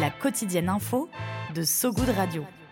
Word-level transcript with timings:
La 0.00 0.10
quotidienne 0.10 0.68
info 0.68 1.08
de 1.54 1.64
So 1.64 1.90
Good 1.90 2.10
Radio. 2.10 2.65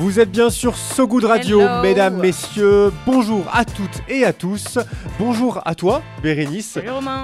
Vous 0.00 0.18
êtes 0.18 0.30
bien 0.30 0.48
sur 0.48 0.76
So 0.76 1.06
Good 1.06 1.24
Radio, 1.24 1.60
Hello. 1.60 1.82
mesdames, 1.82 2.16
messieurs. 2.16 2.90
Bonjour 3.04 3.44
à 3.52 3.66
toutes 3.66 4.00
et 4.08 4.24
à 4.24 4.32
tous. 4.32 4.78
Bonjour 5.18 5.60
à 5.66 5.74
toi, 5.74 6.00
Bérénice. 6.22 6.78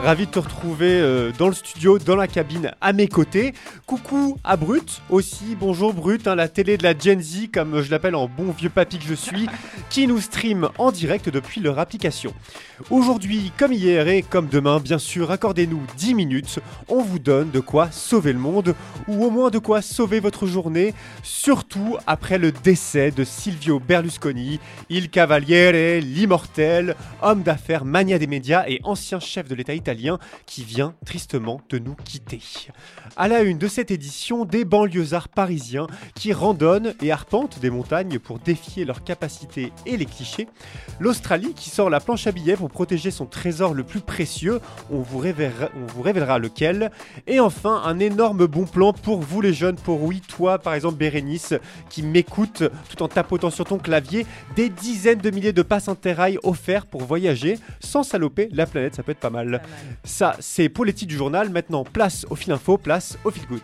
Ravi 0.04 0.26
de 0.26 0.30
te 0.30 0.38
retrouver 0.38 0.90
euh, 0.90 1.32
dans 1.38 1.48
le 1.48 1.54
studio, 1.54 1.98
dans 1.98 2.16
la 2.16 2.28
cabine, 2.28 2.72
à 2.82 2.92
mes 2.92 3.08
côtés. 3.08 3.54
Coucou 3.86 4.36
à 4.44 4.58
Brut 4.58 5.00
aussi. 5.08 5.56
Bonjour 5.58 5.94
Brut, 5.94 6.26
hein, 6.26 6.34
la 6.34 6.48
télé 6.48 6.76
de 6.76 6.82
la 6.82 6.92
Gen 6.96 7.22
Z, 7.22 7.48
comme 7.50 7.80
je 7.80 7.90
l'appelle 7.90 8.14
en 8.14 8.28
bon 8.28 8.52
vieux 8.52 8.68
papy 8.68 8.98
que 8.98 9.06
je 9.06 9.14
suis, 9.14 9.46
qui 9.88 10.06
nous 10.06 10.20
stream 10.20 10.68
en 10.76 10.92
direct 10.92 11.30
depuis 11.30 11.62
leur 11.62 11.78
application. 11.78 12.34
Aujourd'hui, 12.90 13.52
comme 13.56 13.72
hier 13.72 14.06
et 14.06 14.20
comme 14.20 14.48
demain, 14.48 14.80
bien 14.80 14.98
sûr, 14.98 15.30
accordez-nous 15.30 15.80
10 15.96 16.12
minutes. 16.12 16.58
On 16.88 17.00
vous 17.00 17.18
donne 17.20 17.50
de 17.50 17.60
quoi 17.60 17.90
sauver 17.90 18.34
le 18.34 18.38
monde, 18.38 18.74
ou 19.08 19.24
au 19.24 19.30
moins 19.30 19.48
de 19.48 19.58
quoi 19.58 19.80
sauver 19.80 20.20
votre 20.20 20.44
journée, 20.46 20.92
surtout 21.22 21.96
après 22.06 22.36
le 22.36 22.52
décès 22.66 23.12
de 23.12 23.22
Silvio 23.22 23.78
Berlusconi, 23.78 24.58
il 24.90 25.08
Cavaliere, 25.08 26.00
l'immortel, 26.00 26.96
homme 27.22 27.44
d'affaires, 27.44 27.84
mania 27.84 28.18
des 28.18 28.26
médias 28.26 28.64
et 28.66 28.80
ancien 28.82 29.20
chef 29.20 29.46
de 29.46 29.54
l'État 29.54 29.72
italien 29.72 30.18
qui 30.46 30.64
vient 30.64 30.92
tristement 31.04 31.60
de 31.68 31.78
nous 31.78 31.94
quitter. 31.94 32.40
À 33.16 33.28
la 33.28 33.42
une 33.42 33.58
de 33.58 33.68
cette 33.68 33.92
édition, 33.92 34.44
des 34.44 34.64
banlieusards 34.64 35.28
parisiens 35.28 35.86
qui 36.16 36.32
randonnent 36.32 36.92
et 37.00 37.12
arpentent 37.12 37.60
des 37.60 37.70
montagnes 37.70 38.18
pour 38.18 38.40
défier 38.40 38.84
leurs 38.84 39.04
capacités 39.04 39.72
et 39.86 39.96
les 39.96 40.04
clichés. 40.04 40.48
L'Australie 40.98 41.54
qui 41.54 41.70
sort 41.70 41.88
la 41.88 42.00
planche 42.00 42.26
à 42.26 42.32
billets 42.32 42.56
pour 42.56 42.70
protéger 42.70 43.12
son 43.12 43.26
trésor 43.26 43.74
le 43.74 43.84
plus 43.84 44.00
précieux, 44.00 44.60
on 44.90 45.02
vous, 45.02 45.18
révélera, 45.18 45.68
on 45.76 45.86
vous 45.86 46.02
révélera 46.02 46.40
lequel. 46.40 46.90
Et 47.28 47.38
enfin, 47.38 47.82
un 47.84 48.00
énorme 48.00 48.46
bon 48.46 48.64
plan 48.64 48.92
pour 48.92 49.20
vous 49.20 49.40
les 49.40 49.54
jeunes, 49.54 49.76
pour 49.76 50.02
oui, 50.02 50.20
toi 50.20 50.58
par 50.58 50.74
exemple 50.74 50.96
Bérénice, 50.96 51.54
qui 51.90 52.02
m'écoute 52.02 52.55
tout 52.56 53.02
en 53.02 53.08
tapotant 53.08 53.50
sur 53.50 53.64
ton 53.64 53.78
clavier, 53.78 54.26
des 54.54 54.68
dizaines 54.68 55.18
de 55.18 55.30
milliers 55.30 55.52
de 55.52 55.62
passes 55.62 55.88
interrail 55.88 56.38
offerts 56.42 56.86
pour 56.86 57.02
voyager 57.02 57.58
sans 57.80 58.02
saloper 58.02 58.48
la 58.52 58.66
planète, 58.66 58.94
ça 58.94 59.02
peut 59.02 59.12
être 59.12 59.20
pas 59.20 59.30
mal. 59.30 59.62
Ça, 60.04 60.36
c'est 60.40 60.68
pour 60.68 60.84
les 60.84 60.92
titres 60.92 61.10
du 61.10 61.16
journal. 61.16 61.50
Maintenant, 61.50 61.84
place 61.84 62.26
au 62.30 62.36
fil 62.36 62.52
info, 62.52 62.78
place 62.78 63.18
au 63.24 63.30
fil 63.30 63.46
good. 63.46 63.62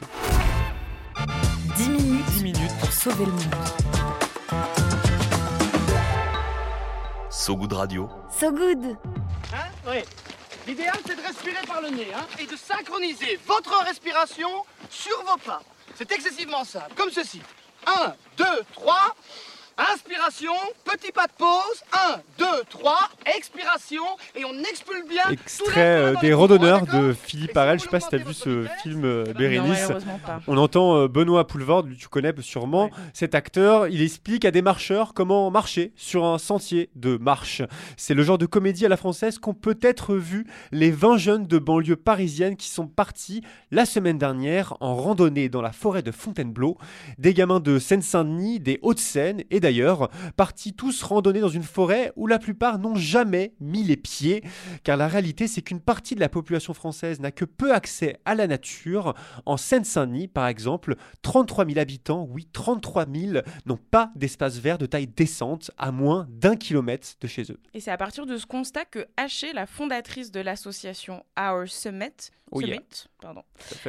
10 1.77 1.89
minutes, 1.89 2.25
10 2.37 2.43
minutes 2.43 2.79
pour 2.81 2.93
sauver 2.93 3.25
le 3.27 3.33
monde. 3.33 3.43
So 7.31 7.57
Good 7.57 7.73
Radio. 7.73 8.09
So 8.39 8.53
Good 8.53 8.97
Hein? 9.53 9.69
Oui. 9.89 10.03
L'idéal, 10.67 10.97
c'est 11.05 11.17
de 11.17 11.23
respirer 11.23 11.67
par 11.67 11.81
le 11.83 11.89
nez 11.89 12.07
hein, 12.15 12.25
et 12.39 12.47
de 12.47 12.57
synchroniser 12.57 13.39
votre 13.47 13.85
respiration 13.85 14.49
sur 14.89 15.17
vos 15.25 15.37
pas. 15.45 15.61
C'est 15.97 16.13
excessivement 16.13 16.65
simple, 16.65 16.93
comme 16.97 17.11
ceci. 17.11 17.43
1, 17.87 18.15
2, 18.37 18.45
3. 18.75 19.15
Inspiration, 19.91 20.53
petit 20.85 21.11
pas 21.11 21.27
de 21.27 21.33
pause. 21.37 21.83
1, 21.93 22.21
2, 22.39 22.45
3. 22.69 22.97
Expiration. 23.37 24.03
Et 24.37 24.45
on 24.45 24.57
expulse 24.61 25.09
bien. 25.09 25.25
Extrait 25.31 25.81
euh, 25.81 26.15
des 26.21 26.31
d'accord 26.31 26.87
de 26.87 27.13
Philippe 27.13 27.57
Arel. 27.57 27.81
Je 27.81 27.85
sais 27.85 27.91
pas 27.91 27.99
si 27.99 28.09
t'as 28.09 28.19
vu 28.19 28.33
ce 28.33 28.67
film 28.83 29.05
euh, 29.05 29.25
Non, 29.27 29.33
Bérénice. 29.33 29.89
pas. 30.25 30.41
On 30.47 30.57
entend 30.57 30.97
euh, 30.97 31.09
Benoît 31.09 31.49
Poulvord, 31.49 31.85
tu 31.99 32.07
connais 32.07 32.33
sûrement 32.41 32.91
cet 33.13 33.35
acteur. 33.35 33.89
Il 33.89 34.03
explique 34.03 34.45
à 34.45 34.53
des 34.53 34.63
marcheurs 34.63 35.15
comment 35.15 35.51
marcher 35.51 35.93
sur 35.97 36.25
un 36.27 36.39
sentier 36.39 36.91
de 36.95 37.17
marche. 37.17 37.63
C'est 37.97 38.15
le 38.15 38.23
genre 38.23 38.39
de 38.39 38.47
comédie 38.47 38.87
à 38.87 38.89
la 38.89 38.97
française 38.97 39.41
qu'ont 39.41 39.55
peut-être 39.55 40.15
vu 40.15 40.47
les 40.71 40.93
20 40.93 41.17
jeunes 41.17 41.47
de 41.47 41.59
banlieue 41.59 41.97
parisienne 41.97 42.57
qui 42.57 42.69
sont 42.69 42.87
partis 42.87 43.43
la 43.73 43.85
semaine 43.85 44.19
dernière 44.19 44.77
en 44.81 44.95
randonnée 44.95 45.49
dans 45.49 45.63
la 45.63 45.73
forêt 45.73 46.03
de 46.03 46.13
Fontainebleau. 46.13 46.79
Des 47.19 47.35
gamins 47.35 47.61
de 47.61 47.81
Seine-Saint-Denis, 47.81 48.61
des 48.61 48.79
Hauts-de-Seine 48.83 49.43
et 49.51 49.59
d'ailleurs 49.59 49.72
partis 50.37 50.75
tous 50.75 51.03
randonner 51.03 51.41
dans 51.41 51.49
une 51.49 51.63
forêt 51.63 52.13
où 52.17 52.27
la 52.27 52.39
plupart 52.39 52.79
n'ont 52.79 52.95
jamais 52.95 53.55
mis 53.61 53.83
les 53.83 53.97
pieds. 53.97 54.43
Car 54.85 54.97
la 54.97 55.09
réalité, 55.09 55.49
c'est 55.49 55.63
qu'une 55.63 55.81
partie 55.81 56.15
de 56.15 56.21
la 56.21 56.29
population 56.29 56.75
française 56.75 57.21
n'a 57.21 57.31
que 57.31 57.45
peu 57.45 57.73
accès 57.73 58.19
à 58.25 58.35
la 58.35 58.47
nature. 58.47 59.15
En 59.47 59.57
Seine-Saint-Denis, 59.57 60.29
par 60.29 60.47
exemple, 60.47 60.97
33 61.23 61.67
000 61.67 61.79
habitants, 61.79 62.27
oui, 62.31 62.49
33 62.53 63.07
000, 63.13 63.43
n'ont 63.67 63.79
pas 63.91 64.11
d'espace 64.17 64.59
vert 64.59 64.79
de 64.79 64.87
taille 64.87 65.07
décente 65.07 65.71
à 65.79 65.93
moins 65.93 66.27
d'un 66.31 66.57
kilomètre 66.57 67.09
de 67.21 67.27
chez 67.27 67.51
eux. 67.51 67.61
Et 67.75 67.81
c'est 67.81 67.91
à 67.91 67.97
partir 67.97 68.27
de 68.27 68.37
ce 68.37 68.47
constat 68.47 68.85
que 68.85 69.07
Haché, 69.17 69.53
la 69.53 69.67
fondatrice 69.67 70.31
de 70.31 70.41
l'association 70.41 71.25
Our 71.39 71.69
Summit, 71.69 72.31
Oh 72.55 72.61
yeah. 72.61 72.77
Summit, 72.77 73.07
pardon, 73.23 73.43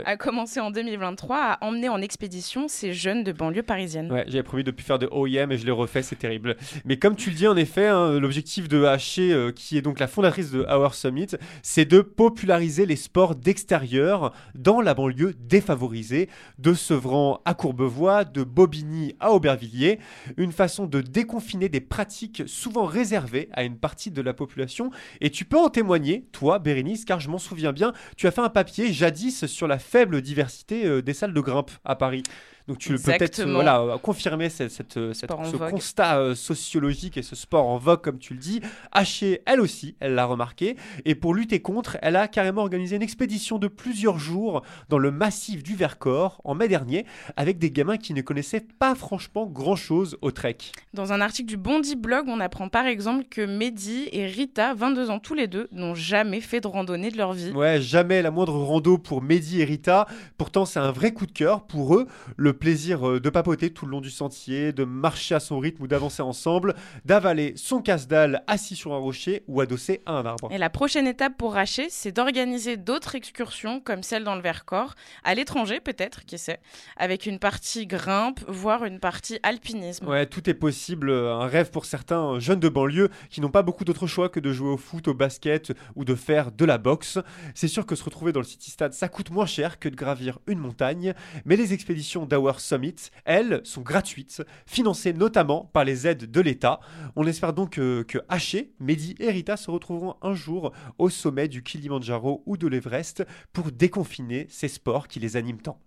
a 0.06 0.16
commencé 0.16 0.60
en 0.60 0.70
2023 0.70 1.38
à 1.38 1.64
emmener 1.66 1.90
en 1.90 2.00
expédition 2.02 2.68
ces 2.68 2.94
jeunes 2.94 3.24
de 3.24 3.32
banlieue 3.32 3.64
parisienne. 3.64 4.12
Ouais, 4.12 4.24
j'avais 4.28 4.44
promis 4.44 4.64
de 4.64 4.70
plus 4.70 4.86
faire 4.86 5.00
de 5.00 5.10
OEM 5.12 5.52
et 5.52 5.58
je 5.58 5.66
l'ai 5.66 5.72
refait, 5.72 6.04
c'est 6.04 6.16
terrible. 6.16 6.56
Mais 6.86 6.98
comme 6.98 7.16
tu 7.16 7.32
le 7.32 7.36
dis 7.36 7.48
en 7.48 7.58
effet, 7.58 7.88
hein, 7.88 8.20
l'objectif 8.20 8.70
de 8.70 8.84
Haché, 8.84 9.34
euh, 9.34 9.52
qui 9.52 9.76
est 9.78 9.82
donc 9.82 10.00
la 10.00 10.08
fondatrice 10.08 10.52
de 10.52 10.62
Our 10.62 10.94
Summit, 10.94 11.30
c'est 11.64 11.86
de 11.86 12.02
populariser 12.02 12.86
les 12.86 12.96
sports 12.96 13.36
d'extérieur 13.36 14.34
dans 14.54 14.82
la 14.82 14.94
banlieue 14.94 15.34
défavorisée, 15.40 16.30
de 16.60 16.76
Sevran 16.76 17.42
à 17.46 17.56
Courbevoie, 17.56 18.26
de 18.26 18.44
Bobigny 18.44 19.16
à 19.20 19.32
Aubervilliers, 19.32 20.00
une 20.38 20.52
façon 20.52 20.86
de 20.86 21.02
déconfiner 21.02 21.70
des 21.70 21.82
pratiques 21.82 22.44
souvent 22.46 22.86
réservées 22.86 23.50
à 23.54 23.64
une 23.64 23.78
partie 23.78 24.12
de 24.12 24.22
la 24.22 24.36
population. 24.36 24.92
Et 25.22 25.32
tu 25.32 25.44
peux 25.44 25.58
en 25.58 25.70
témoigner, 25.70 26.28
toi, 26.32 26.60
Bérénice, 26.60 27.04
car 27.04 27.20
je 27.20 27.30
m'en 27.30 27.40
souviens 27.40 27.74
bien, 27.74 27.94
tu 28.16 28.28
as 28.28 28.32
fait 28.32 28.42
un 28.42 28.50
papier 28.50 28.94
jadis 28.94 29.23
sur 29.32 29.68
la 29.68 29.80
faible 29.80 30.22
diversité 30.22 30.86
euh, 30.86 31.02
des 31.02 31.14
salles 31.14 31.34
de 31.34 31.42
grimpe 31.42 31.72
à 31.86 31.96
Paris. 31.96 32.24
Donc 32.68 32.78
tu 32.78 32.94
peux 32.96 33.00
peut-être 33.18 33.40
euh, 33.40 33.52
voilà, 33.54 33.98
confirmer 34.02 34.50
cette, 34.50 34.72
cette, 34.72 34.96
euh, 34.98 35.14
cette- 35.14 35.30
ce 35.32 35.56
vogue. 35.58 35.72
constat 35.72 36.18
euh, 36.20 36.34
sociologique 36.36 37.18
et 37.18 37.22
ce 37.22 37.36
sport 37.36 37.68
en 37.68 37.78
vogue, 37.78 38.02
comme 38.02 38.20
tu 38.20 38.34
le 38.34 38.40
dis. 38.40 38.62
Haché, 38.94 39.42
elle 39.46 39.60
aussi, 39.60 39.96
elle 40.00 40.16
l'a 40.16 40.26
remarqué. 40.26 40.78
Et 41.04 41.14
pour 41.16 41.34
lutter 41.34 41.62
contre, 41.62 41.98
elle 42.02 42.16
a 42.16 42.28
carrément 42.30 42.62
organisé 42.62 42.96
une 42.96 43.02
expédition 43.02 43.60
de 43.60 43.68
plusieurs 43.68 44.18
jours 44.18 44.62
dans 44.88 44.98
le 44.98 45.12
massif 45.12 45.62
du 45.62 45.76
Vercors 45.76 46.40
en 46.46 46.56
mai 46.56 46.68
dernier, 46.70 47.06
avec 47.36 47.58
des 47.58 47.70
gamins 47.70 47.98
qui 47.98 48.14
ne 48.14 48.22
connaissaient 48.22 48.66
pas 48.80 48.96
franchement 48.96 49.46
grand-chose 49.46 50.18
au 50.22 50.32
trek. 50.32 50.58
Dans 50.94 51.12
un 51.12 51.20
article 51.20 51.50
du 51.50 51.58
Bondi 51.58 51.96
Blog, 51.98 52.26
on 52.30 52.40
apprend 52.40 52.70
par 52.70 52.86
exemple 52.86 53.26
que 53.30 53.46
Mehdi 53.46 54.08
et 54.14 54.26
Rita, 54.26 54.74
22 54.74 55.10
ans 55.10 55.20
tous 55.20 55.34
les 55.34 55.48
deux, 55.48 55.68
n'ont 55.74 55.96
jamais 55.96 56.40
fait 56.40 56.62
de 56.62 56.68
randonnée 56.68 57.12
de 57.12 57.18
leur 57.18 57.34
vie. 57.34 57.52
Ouais, 57.52 57.82
jamais 57.82 58.22
la 58.22 58.32
moindre 58.32 58.54
rando 58.58 58.98
pour 58.98 59.22
Mehdi 59.22 59.60
et 59.62 59.66
Rita. 59.66 60.08
Pourtant, 60.38 60.66
c'est 60.66 60.80
un 60.80 60.92
vrai 60.92 61.12
coup 61.12 61.26
de 61.26 61.32
cœur 61.34 61.66
pour 61.68 61.96
eux. 61.96 62.08
Le 62.38 62.53
plaisir 62.54 63.08
euh, 63.08 63.20
de 63.20 63.30
papoter 63.30 63.72
tout 63.72 63.86
le 63.86 63.92
long 63.92 64.02
du 64.02 64.10
sentier, 64.10 64.72
de 64.72 64.84
marcher 64.84 65.36
à 65.36 65.40
son 65.40 65.60
rythme 65.60 65.84
ou 65.84 65.88
d'avancer 65.88 66.22
ensemble, 66.22 66.76
d'avaler 67.06 67.54
son 67.56 67.82
casse-dalle 67.82 68.44
assis 68.48 68.76
sur 68.76 68.94
un 68.94 68.98
rocher 68.98 69.44
ou 69.48 69.62
adossé 69.62 70.02
à 70.06 70.14
un 70.14 70.26
arbre. 70.26 70.50
Et 70.52 70.58
la 70.58 70.70
prochaine 70.70 71.08
étape 71.08 71.38
pour 71.38 71.58
Haché, 71.58 71.88
c'est 71.90 72.12
d'organiser 72.12 72.78
d'autres 72.78 73.16
excursions 73.16 73.80
comme 73.80 74.04
celle 74.04 74.24
dans 74.24 74.36
le 74.36 74.42
Vercors, 74.42 74.96
à 75.24 75.36
l'étranger 75.36 75.80
peut-être, 75.80 76.26
qui 76.26 76.38
sait, 76.38 76.60
avec 76.98 77.26
une 77.26 77.40
partie 77.40 77.88
grimpe, 77.88 78.40
voire 78.48 78.86
une 78.86 79.00
partie 79.00 79.40
alpinisme. 79.44 80.08
Ouais, 80.08 80.26
tout 80.26 80.50
est 80.50 80.54
possible. 80.54 81.10
euh, 81.10 81.34
Un 81.34 81.48
rêve 81.48 81.72
pour 81.72 81.86
certains 81.86 82.34
euh, 82.36 82.40
jeunes 82.40 82.60
de 82.60 82.70
banlieue 82.70 83.10
qui 83.30 83.42
n'ont 83.42 83.50
pas 83.50 83.64
beaucoup 83.64 83.84
d'autres 83.86 84.08
choix 84.08 84.30
que 84.30 84.40
de 84.40 84.52
jouer 84.52 84.70
au 84.70 84.78
foot, 84.78 85.08
au 85.08 85.14
basket 85.14 85.74
ou 85.96 86.06
de 86.06 86.16
faire 86.16 86.52
de 86.52 86.66
la 86.66 86.78
boxe. 86.78 87.20
C'est 87.56 87.68
sûr 87.68 87.86
que 87.86 87.96
se 87.96 88.04
retrouver 88.04 88.32
dans 88.32 88.40
le 88.40 88.46
City 88.46 88.72
Stade, 88.72 88.94
ça 88.94 89.10
coûte 89.10 89.30
moins 89.32 89.46
cher 89.46 89.80
que 89.80 89.90
de 89.90 89.96
gravir 89.96 90.40
une 90.48 90.60
montagne. 90.60 91.14
Mais 91.46 91.56
les 91.56 91.74
expéditions 91.74 92.26
Summit, 92.60 92.96
elles, 93.26 93.62
sont 93.64 93.82
gratuites, 93.82 94.44
financées 94.66 95.14
notamment 95.14 95.70
par 95.74 95.86
les 95.86 96.08
aides 96.08 96.30
de 96.30 96.42
l'État. 96.42 96.80
On 97.16 97.26
espère 97.26 97.54
donc 97.54 97.72
que, 97.72 98.04
que 98.04 98.20
Haché, 98.30 98.74
Mehdi 98.80 99.16
et 99.20 99.32
Rita 99.32 99.58
se 99.58 99.72
retrouveront 99.72 100.16
un 100.22 100.34
jour 100.34 100.74
au 100.98 101.10
sommet 101.10 101.48
du 101.48 101.64
Kilimanjaro 101.64 102.44
ou 102.46 102.58
de 102.58 102.68
l'Everest 102.68 103.26
pour 103.52 103.72
déconfiner 103.72 104.48
ces 104.50 104.68
sports 104.68 105.08
qui 105.08 105.20
les 105.20 105.38
animent 105.38 105.62
tant. 105.62 105.80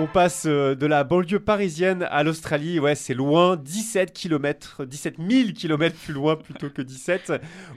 On 0.00 0.06
passe 0.06 0.44
euh, 0.46 0.76
de 0.76 0.86
la 0.86 1.02
banlieue 1.02 1.40
parisienne 1.40 2.06
à 2.08 2.22
l'Australie. 2.22 2.78
Ouais, 2.78 2.94
c'est 2.94 3.14
loin, 3.14 3.56
17 3.56 4.12
km, 4.12 4.84
17 4.84 5.16
000 5.18 5.48
km 5.56 5.96
plus 5.96 6.14
loin 6.14 6.36
plutôt 6.36 6.70
que 6.70 6.82
17, 6.82 7.32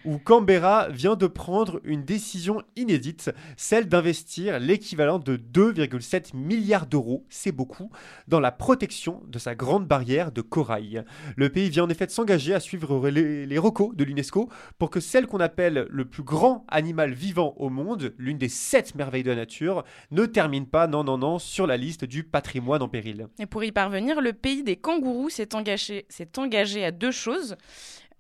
où 0.06 0.20
Canberra 0.20 0.90
vient 0.90 1.16
de 1.16 1.26
prendre 1.26 1.82
une 1.84 2.04
décision 2.06 2.62
inédite, 2.76 3.32
celle 3.58 3.90
d'investir 3.90 4.60
l'équivalent 4.60 5.18
de 5.18 5.36
2,7 5.36 6.36
milliards 6.36 6.86
d'euros, 6.86 7.26
c'est 7.28 7.52
beaucoup, 7.52 7.90
dans 8.28 8.40
la 8.40 8.52
protection 8.52 9.24
de 9.28 9.40
sa 9.40 9.56
grande 9.56 9.88
barrière 9.88 10.32
de 10.32 10.42
corail. 10.42 11.04
Le 11.36 11.50
pays 11.50 11.72
vient 11.72 11.86
en 11.86 11.90
effet 11.90 12.08
s'engager 12.08 12.54
à 12.54 12.60
suivre 12.60 13.10
les, 13.10 13.48
les 13.48 13.58
de 13.58 14.04
l'UNESCO 14.04 14.48
pour 14.78 14.92
que 14.92 15.00
celle 15.00 15.26
qu'on 15.26 15.40
appelle 15.40 15.88
le 15.90 16.06
plus 16.06 16.22
grand 16.22 16.66
animal 16.68 17.14
vivant 17.14 17.56
au 17.58 17.72
monde, 17.72 18.14
l'une 18.20 18.38
des 18.38 18.48
sept 18.48 18.94
merveilles 18.94 19.24
de 19.24 19.32
la 19.32 19.38
nature, 19.38 19.84
ne 20.12 20.28
termine 20.28 20.68
pas, 20.68 20.86
non, 20.86 21.04
non, 21.04 21.18
non, 21.18 21.40
sur 21.40 21.66
la 21.66 21.78
liste 21.78 22.11
du 22.12 22.26
patrimoine 22.26 22.82
en 22.82 22.90
péril. 22.90 23.28
Et 23.40 23.46
pour 23.46 23.64
y 23.64 23.72
parvenir, 23.72 24.20
le 24.20 24.34
pays 24.34 24.64
des 24.64 24.76
kangourous 24.76 25.30
s'est 25.30 25.56
engagé, 25.56 26.06
à 26.84 26.92
deux 26.92 27.12
choses. 27.12 27.56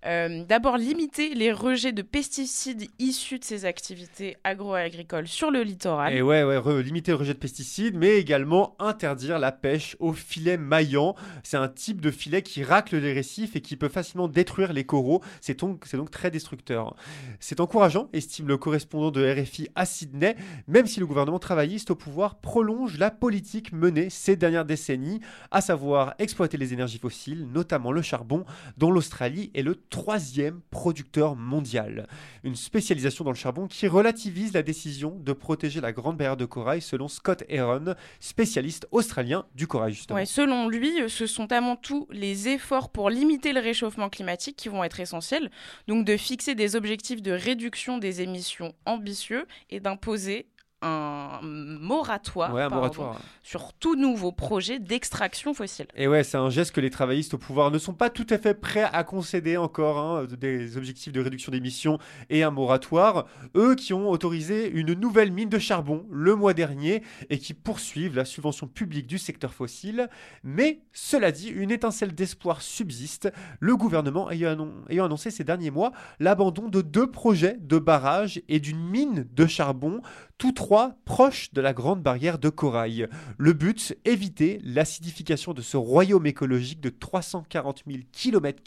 Euh, 0.06 0.44
D'abord, 0.48 0.78
limiter 0.78 1.36
les 1.36 1.52
rejets 1.52 1.92
de 1.92 2.02
pesticides 2.02 2.90
issus 2.98 3.38
de 3.38 3.44
ces 3.44 3.66
activités 3.66 4.36
agro-agricoles 4.44 5.28
sur 5.28 5.52
le 5.52 5.62
littoral. 5.62 6.14
Et 6.14 6.22
ouais, 6.22 6.44
ouais, 6.44 6.84
limiter 6.84 7.12
le 7.12 7.18
rejet 7.18 7.34
de 7.34 7.40
pesticides, 7.40 7.96
mais 7.96 8.18
également 8.18 8.76
interdire 8.80 9.38
la 9.38 9.52
pêche 9.52 9.96
au 10.00 10.14
filet 10.14 10.58
maillant. 10.58 11.16
C'est 11.44 11.58
un 11.58 11.68
type 11.68 12.02
de 12.02 12.10
filet 12.10 12.42
qui 12.42 12.64
racle 12.64 12.98
les 12.98 13.14
récifs 13.14 13.56
et 13.56 13.62
qui 13.62 13.76
peut 13.76 13.90
facilement 13.90 14.28
détruire 14.28 14.74
les 14.74 14.86
coraux. 14.86 15.22
C'est 15.40 15.60
donc, 15.60 15.86
très 16.10 16.32
destructeur. 16.32 16.96
C'est 17.40 17.60
encourageant, 17.60 18.10
estime 18.14 18.48
le 18.48 18.58
correspondant 18.58 19.12
de 19.12 19.24
RFI 19.24 19.70
à 19.76 19.86
Sydney, 19.86 20.36
même 20.68 20.88
si 20.88 21.00
le 21.00 21.06
gouvernement 21.06 21.40
travailliste 21.40 21.92
au 21.92 21.96
pouvoir 21.96 22.40
prolonge 22.40 22.98
la 22.98 23.12
politique 23.12 23.72
menée 23.72 24.10
ces 24.10 24.36
dernières 24.36 24.66
décennies, 24.66 25.20
à 25.52 25.62
savoir 25.62 26.16
exploiter 26.18 26.58
les 26.58 26.74
énergies 26.74 26.98
fossiles, 26.98 27.48
notamment 27.52 27.92
le 27.92 28.02
charbon, 28.02 28.46
dont 28.78 28.92
l'Australie 28.92 29.52
est 29.54 29.62
le 29.62 29.76
troisième 29.92 30.62
producteur 30.72 31.36
mondial. 31.36 32.08
Une 32.44 32.56
spécialisation 32.56 33.24
dans 33.24 33.32
le 33.32 33.36
charbon 33.36 33.68
qui 33.68 33.88
relativise 33.88 34.54
la 34.54 34.64
décision 34.64 35.20
de 35.20 35.34
protéger 35.34 35.82
la 35.82 35.92
grande 35.92 36.18
barrière 36.18 36.38
de 36.38 36.46
corail 36.46 36.82
selon 36.82 37.08
Scott 37.08 37.44
Heron, 37.50 37.94
spécialiste 38.20 38.88
australien 38.92 39.46
du 39.54 39.68
corail 39.68 39.94
justement. 39.94 40.26
Selon 40.26 40.70
lui, 40.70 41.02
euh, 41.02 41.10
ce 41.10 41.28
sont 41.28 41.52
avant 41.52 41.76
tout 41.76 42.08
les 42.10 42.48
efforts 42.48 42.90
pour 42.90 43.10
limiter 43.10 43.54
le 43.54 43.60
réchauffement 43.60 44.10
climatique 44.10 44.56
qui 44.56 44.70
vont 44.70 44.84
être 44.84 45.00
essentiels. 45.00 45.52
Donc 45.88 46.06
de 46.06 46.18
fixer 46.18 46.56
des 46.56 46.76
objectifs 46.76 47.22
de 47.22 47.34
réduction 47.34 47.98
des 47.98 48.22
émissions 48.22 48.74
ambitieux 48.86 49.46
et 49.70 49.82
d'imposer 49.82 50.48
un 50.82 51.40
moratoire, 51.44 52.54
Ouais, 52.54 52.62
un 52.64 52.70
pardon, 52.70 52.82
moratoire. 52.86 53.22
sur 53.44 53.74
tout 53.74 53.96
nouveau 53.96 54.32
projet 54.32 54.80
d'extraction 54.80 55.54
fossile. 55.54 55.86
Et 55.96 56.08
ouais, 56.08 56.24
c'est 56.24 56.38
un 56.38 56.50
geste 56.50 56.72
que 56.72 56.82
les 56.82 56.90
travaillistes 56.90 57.34
au 57.34 57.38
pouvoir 57.38 57.72
ne 57.72 57.78
sont 57.78 57.94
pas 57.94 58.10
tout 58.10 58.26
à 58.30 58.38
fait 58.38 58.54
prêts 58.54 58.90
à 58.92 59.04
concéder 59.04 59.58
encore, 59.58 59.98
hein, 60.00 60.26
des 60.40 60.78
objectifs 60.78 61.14
de 61.14 61.22
réduction 61.22 61.52
d'émissions 61.52 62.00
et 62.30 62.44
un 62.44 62.52
moratoire. 62.52 63.26
Eux 63.56 63.76
qui 63.76 63.94
ont 63.94 64.10
autorisé 64.10 64.70
une 64.72 64.94
nouvelle 64.94 65.32
mine 65.32 65.50
de 65.50 65.60
charbon 65.60 66.06
le 66.10 66.36
mois 66.36 66.54
dernier 66.54 67.04
et 67.30 67.38
qui 67.38 67.54
poursuivent 67.54 68.16
la 68.16 68.26
subvention 68.26 68.68
publique 68.68 69.08
du 69.08 69.18
secteur 69.18 69.54
fossile. 69.54 70.10
Mais 70.44 70.82
cela 70.94 71.32
dit, 71.32 71.50
une 71.50 71.72
étincelle 71.72 72.16
d'espoir 72.16 72.62
subsiste, 72.62 73.32
le 73.60 73.76
gouvernement 73.76 74.32
ayant, 74.32 74.50
annon- 74.52 74.74
ayant 74.90 75.06
annoncé 75.06 75.32
ces 75.32 75.44
derniers 75.44 75.72
mois 75.72 75.92
l'abandon 76.20 76.70
de 76.70 76.82
deux 76.82 77.10
projets 77.12 77.58
de 77.60 77.78
barrage 77.78 78.42
et 78.48 78.60
d'une 78.60 78.80
mine 78.84 79.28
de 79.34 79.46
charbon, 79.46 80.02
tous 80.38 80.54
trois 80.54 80.71
proches 81.06 81.52
de 81.54 81.62
la 81.62 81.74
grande 81.74 82.02
barrière 82.02 82.40
de 82.40 82.50
corail. 82.50 83.08
Le 83.38 83.54
but, 83.54 83.98
éviter 84.06 84.60
l'acidification 84.64 85.54
de 85.54 85.62
ce 85.62 85.78
royaume 85.78 86.26
écologique 86.26 86.80
de 86.80 86.90
340 86.90 87.84
000 87.88 88.00
km 88.12 88.62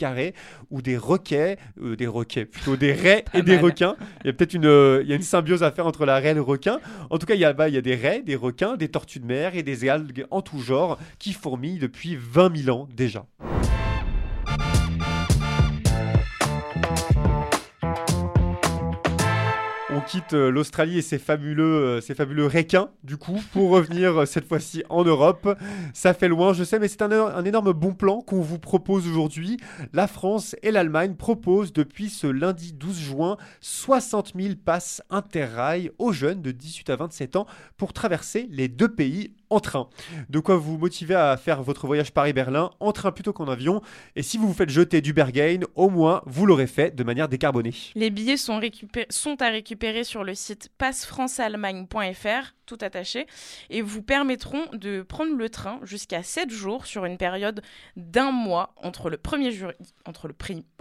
où 0.71 0.83
des 0.83 0.97
requais, 0.97 1.59
euh, 1.81 1.97
des 1.97 2.07
requais, 2.07 2.45
plutôt 2.45 2.77
des 2.77 2.93
raies 2.93 3.25
et 3.35 3.43
des 3.43 3.57
mal. 3.57 3.65
requins. 3.65 3.97
Il 4.23 4.27
y 4.27 4.31
a 4.31 4.33
peut-être 4.33 4.55
une, 4.55 4.67
euh, 4.67 5.01
il 5.03 5.09
y 5.09 5.13
a 5.13 5.17
une 5.17 5.23
symbiose 5.23 5.63
à 5.63 5.71
faire 5.71 5.87
entre 5.87 6.05
la 6.05 6.17
raie 6.17 6.31
et 6.31 6.35
le 6.35 6.43
requin. 6.43 6.79
En 7.11 7.19
tout 7.19 7.27
cas, 7.27 7.35
il 7.35 7.41
y 7.41 7.45
a, 7.45 7.53
bah, 7.53 7.69
il 7.69 7.75
y 7.75 7.79
a 7.79 7.83
des 7.83 7.95
raies, 7.95 8.23
des 8.23 8.37
requins, 8.37 8.77
des 8.77 8.89
tortues 8.89 9.21
de 9.21 9.27
mer 9.27 9.55
et 9.55 9.63
des 9.63 9.89
algues 9.89 10.27
en 10.31 10.43
tout 10.43 10.61
genre 10.61 10.99
qui 11.19 11.33
fourmillent 11.33 11.79
depuis 11.79 12.17
20 12.17 12.65
000 12.65 12.77
ans 12.77 12.89
déjà. 12.95 13.27
Quitte 20.05 20.35
euh, 20.35 20.51
l'Australie 20.51 20.99
et 20.99 21.03
ses 21.03 21.19
fabuleux, 21.19 21.65
euh, 21.65 22.01
ses 22.01 22.15
fabuleux 22.15 22.47
requins, 22.47 22.91
du 23.03 23.17
coup, 23.17 23.41
pour 23.53 23.71
revenir 23.71 24.21
euh, 24.21 24.27
cette 24.27 24.47
fois-ci 24.47 24.85
en 24.89 25.05
Europe. 25.05 25.59
Ça 25.93 26.15
fait 26.15 26.29
loin, 26.29 26.53
je 26.53 26.65
sais, 26.65 26.79
mais 26.79 26.89
c'est 26.89 27.03
un, 27.03 27.11
un 27.11 27.45
énorme 27.45 27.73
bon 27.73 27.95
plan 27.95 28.21
qu'on 28.21 28.41
vous 28.41 28.59
propose 28.59 29.09
aujourd'hui. 29.09 29.59
La 29.93 30.07
France 30.07 30.57
et 30.63 30.71
l'Allemagne 30.71 31.15
proposent 31.15 31.73
depuis 31.73 32.11
ce 32.11 32.27
lundi 32.27 32.73
12 32.73 33.01
juin 33.01 33.37
60 33.61 34.33
000 34.39 34.55
passes 34.63 35.03
interrail 35.11 35.91
aux 35.99 36.13
jeunes 36.13 36.43
de 36.43 36.51
18 36.51 36.91
à 36.91 36.97
27 36.97 37.37
ans 37.37 37.47
pour 37.77 37.93
traverser 37.93 38.47
les 38.51 38.69
deux 38.69 38.95
pays 38.95 39.35
en 39.51 39.61
train. 39.61 39.89
De 40.29 40.39
quoi 40.39 40.57
vous 40.57 40.79
motiver 40.79 41.15
à 41.15 41.37
faire 41.37 41.63
votre 41.63 41.87
voyage 41.87 42.13
Paris-Berlin 42.13 42.71
en 42.81 42.93
train 42.93 43.13
plutôt 43.13 43.33
qu'en 43.33 43.49
avion. 43.49 43.83
Et 44.17 44.23
si 44.23 44.39
vous 44.39 44.49
vous 44.49 44.55
faites 44.55 44.71
jeter 44.71 45.01
du 45.01 45.13
Berghain, 45.13 45.61
au 45.75 45.89
moins 45.91 46.23
vous 46.27 46.47
l'aurez 46.47 46.67
fait 46.67 46.95
de 46.95 47.05
manière 47.05 47.29
décarbonée. 47.29 47.75
Les 47.95 48.11
billets 48.11 48.37
sont, 48.37 48.61
à 49.41 49.49
récupérer 49.49 50.05
sur 50.05 50.25
le 50.25 50.35
site 50.35 50.71
passefranceallemagne.fr, 50.79 52.55
tout 52.67 52.79
attaché, 52.81 53.27
et 53.69 53.83
vous 53.83 54.03
permettront 54.03 54.63
de 54.73 55.03
prendre 55.03 55.37
le 55.37 55.49
train 55.51 55.79
jusqu'à 55.83 56.23
7 56.23 56.51
jours 56.51 56.87
sur 56.87 57.05
une 57.05 57.19
période 57.19 57.61
d'un 57.97 58.31
mois 58.31 58.75
entre 58.83 59.11
le 59.11 59.19
1er, 59.19 59.51
ju- 59.51 59.67
entre 60.07 60.29
le, 60.29 60.35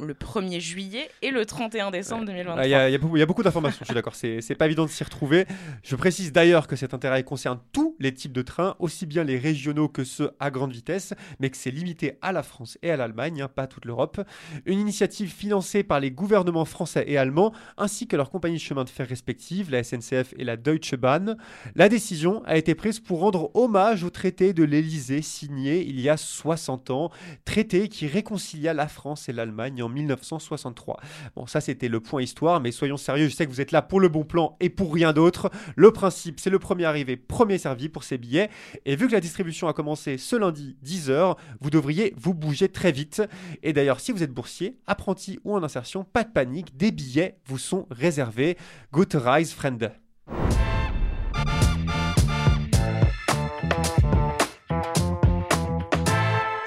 le 0.05 0.13
1er 0.13 0.59
juillet 0.61 1.09
et 1.21 1.31
le 1.31 1.45
31 1.45 1.91
décembre 1.91 2.25
2023. 2.25 2.61
Ah, 2.61 2.65
Il 2.67 2.69
y, 2.69 2.73
a- 2.75 2.89
il 2.89 2.91
y 2.93 3.21
a 3.21 3.25
beaucoup- 3.25 3.43
d'informations, 3.43 3.79
je 3.81 3.85
suis 3.85 3.93
d'accord, 3.93 4.15
c'est 4.15 4.55
pas 4.55 4.65
évident 4.67 4.85
de 4.85 4.89
s'y 4.89 5.03
retrouver. 5.03 5.45
Je 5.83 5.95
précise 5.97 6.31
d'ailleurs 6.31 6.67
que 6.67 6.77
cet 6.77 6.93
intérêt 6.93 7.23
concerne 7.23 7.59
tous 7.73 7.97
les 7.99 8.13
types 8.13 8.31
de 8.31 8.41
trains, 8.41 8.52
aussi 8.79 9.05
bien 9.05 9.23
les 9.23 9.37
régionaux 9.37 9.87
que 9.87 10.03
ceux 10.03 10.31
à 10.39 10.51
grande 10.51 10.71
vitesse, 10.71 11.13
mais 11.39 11.49
que 11.49 11.57
c'est 11.57 11.71
limité 11.71 12.17
à 12.21 12.31
la 12.31 12.43
France 12.43 12.77
et 12.81 12.91
à 12.91 12.97
l'Allemagne, 12.97 13.41
hein, 13.41 13.47
pas 13.47 13.67
toute 13.67 13.85
l'Europe. 13.85 14.21
Une 14.65 14.79
initiative 14.79 15.31
financée 15.31 15.83
par 15.83 15.99
les 15.99 16.11
gouvernements 16.11 16.65
français 16.65 17.05
et 17.07 17.17
allemands, 17.17 17.53
ainsi 17.77 18.07
que 18.07 18.15
leurs 18.15 18.29
compagnies 18.29 18.57
de 18.57 18.61
chemin 18.61 18.83
de 18.83 18.89
fer 18.89 19.07
respectives, 19.07 19.71
la 19.71 19.83
SNCF 19.83 20.33
et 20.37 20.43
la 20.43 20.57
Deutsche 20.57 20.95
Bahn. 20.95 21.37
La 21.75 21.89
décision 21.89 22.43
a 22.45 22.57
été 22.57 22.75
prise 22.75 22.99
pour 22.99 23.19
rendre 23.19 23.51
hommage 23.55 24.03
au 24.03 24.09
traité 24.09 24.53
de 24.53 24.63
l'Élysée 24.63 25.21
signé 25.21 25.83
il 25.83 25.99
y 25.99 26.09
a 26.09 26.17
60 26.17 26.89
ans, 26.89 27.11
traité 27.45 27.89
qui 27.89 28.07
réconcilia 28.07 28.73
la 28.73 28.87
France 28.87 29.29
et 29.29 29.33
l'Allemagne 29.33 29.81
en 29.83 29.89
1963. 29.89 30.99
Bon, 31.35 31.47
ça 31.47 31.61
c'était 31.61 31.87
le 31.87 31.99
point 31.99 32.21
histoire, 32.21 32.59
mais 32.59 32.71
soyons 32.71 32.97
sérieux, 32.97 33.27
je 33.27 33.35
sais 33.35 33.45
que 33.45 33.51
vous 33.51 33.61
êtes 33.61 33.71
là 33.71 33.81
pour 33.81 33.99
le 33.99 34.09
bon 34.09 34.23
plan 34.23 34.57
et 34.59 34.69
pour 34.69 34.93
rien 34.93 35.13
d'autre. 35.13 35.51
Le 35.75 35.91
principe, 35.91 36.39
c'est 36.39 36.49
le 36.49 36.59
premier 36.59 36.85
arrivé, 36.85 37.17
premier 37.17 37.57
servi 37.57 37.89
pour 37.89 38.03
ces 38.03 38.17
billets. 38.17 38.42
Et 38.85 38.95
vu 38.95 39.07
que 39.07 39.13
la 39.13 39.19
distribution 39.19 39.67
a 39.67 39.73
commencé 39.73 40.17
ce 40.17 40.35
lundi 40.35 40.77
10h, 40.85 41.35
vous 41.61 41.69
devriez 41.69 42.13
vous 42.17 42.33
bouger 42.33 42.69
très 42.69 42.91
vite. 42.91 43.21
Et 43.61 43.73
d'ailleurs, 43.73 43.99
si 43.99 44.11
vous 44.11 44.23
êtes 44.23 44.33
boursier, 44.33 44.77
apprenti 44.87 45.39
ou 45.43 45.55
en 45.55 45.63
insertion, 45.63 46.03
pas 46.03 46.23
de 46.23 46.31
panique, 46.31 46.77
des 46.77 46.91
billets 46.91 47.37
vous 47.45 47.57
sont 47.57 47.87
réservés. 47.89 48.57
Gute 48.93 49.13
Reise, 49.13 49.53
Freunde. 49.53 49.91